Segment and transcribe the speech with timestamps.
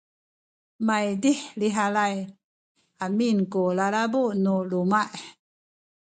[0.87, 2.15] maydih lihalay
[3.05, 5.21] amin ku lalabu nu luma’ ita